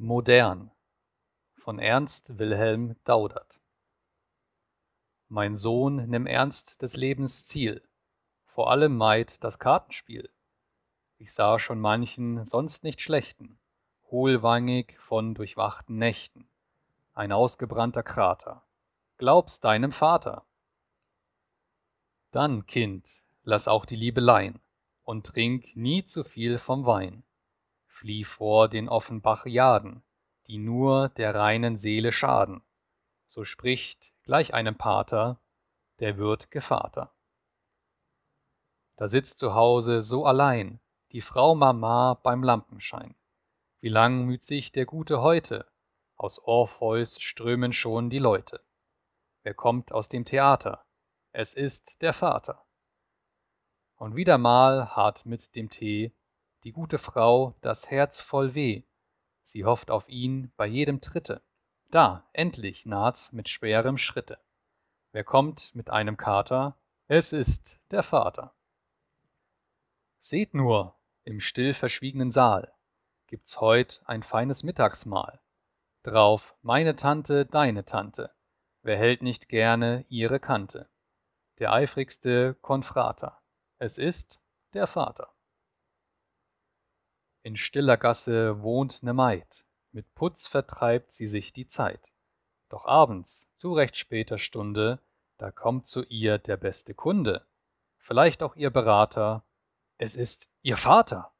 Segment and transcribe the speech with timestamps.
[0.00, 0.70] Modern
[1.56, 3.58] von Ernst Wilhelm Daudert
[5.26, 7.82] Mein Sohn, nimm ernst des Lebens Ziel,
[8.46, 10.30] vor allem meid das Kartenspiel.
[11.16, 13.58] Ich sah schon manchen sonst nicht schlechten,
[14.08, 16.48] hohlwangig von durchwachten Nächten,
[17.14, 18.62] ein ausgebrannter Krater.
[19.16, 20.44] Glaub's deinem Vater!
[22.30, 24.60] Dann, Kind, lass auch die Liebelein
[25.02, 27.24] und trink nie zu viel vom Wein
[27.98, 30.04] flieh vor den Offenbachiaden,
[30.46, 32.62] die nur der reinen Seele schaden.
[33.26, 35.40] So spricht gleich einem Pater
[35.98, 37.12] der würd'ge Vater.
[38.96, 40.80] Da sitzt zu Hause so allein
[41.10, 43.16] die Frau Mama beim Lampenschein.
[43.80, 45.66] Wie lang müht sich der Gute heute?
[46.16, 48.60] Aus Orpheus strömen schon die Leute.
[49.42, 50.84] Wer kommt aus dem Theater?
[51.32, 52.64] Es ist der Vater.
[53.96, 56.12] Und wieder mal hart mit dem Tee
[56.64, 58.82] die gute Frau das Herz voll weh,
[59.42, 61.42] sie hofft auf ihn bei jedem Tritte.
[61.90, 64.38] Da, endlich naht's mit schwerem Schritte.
[65.12, 66.76] Wer kommt mit einem Kater?
[67.06, 68.54] Es ist der Vater.
[70.18, 72.72] Seht nur, im still verschwiegenen Saal
[73.28, 75.40] gibt's heut ein feines Mittagsmahl.
[76.02, 78.32] Drauf meine Tante, deine Tante,
[78.82, 80.88] wer hält nicht gerne ihre Kante?
[81.58, 83.40] Der eifrigste Konfrater,
[83.78, 84.40] es ist
[84.72, 85.34] der Vater.
[87.48, 92.12] In stiller Gasse wohnt ne Maid, mit Putz vertreibt sie sich die Zeit.
[92.68, 95.00] Doch abends, zu recht später Stunde,
[95.38, 97.46] da kommt zu ihr der beste Kunde,
[97.96, 99.46] vielleicht auch ihr Berater,
[99.96, 101.32] es ist ihr Vater.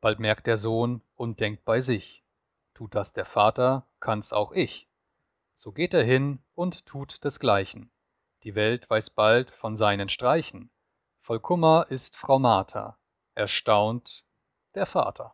[0.00, 2.24] Bald merkt der Sohn und denkt bei sich,
[2.72, 4.88] tut das der Vater, kann's auch ich.
[5.54, 7.90] So geht er hin und tut desgleichen.
[8.42, 10.70] Die Welt weiß bald von seinen Streichen.
[11.20, 12.98] Voll Kummer ist Frau Martha,
[13.34, 14.24] erstaunt
[14.76, 15.32] der Vater.